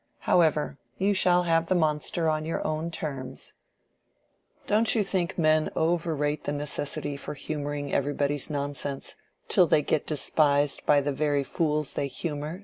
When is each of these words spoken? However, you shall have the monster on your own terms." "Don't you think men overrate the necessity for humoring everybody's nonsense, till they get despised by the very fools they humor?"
However, 0.21 0.79
you 0.97 1.13
shall 1.13 1.43
have 1.43 1.67
the 1.67 1.75
monster 1.75 2.27
on 2.27 2.43
your 2.43 2.65
own 2.65 2.89
terms." 2.89 3.53
"Don't 4.65 4.95
you 4.95 5.03
think 5.03 5.37
men 5.37 5.69
overrate 5.75 6.45
the 6.45 6.51
necessity 6.51 7.15
for 7.15 7.35
humoring 7.35 7.93
everybody's 7.93 8.49
nonsense, 8.49 9.13
till 9.47 9.67
they 9.67 9.83
get 9.83 10.07
despised 10.07 10.83
by 10.87 11.01
the 11.01 11.13
very 11.13 11.43
fools 11.43 11.93
they 11.93 12.07
humor?" 12.07 12.59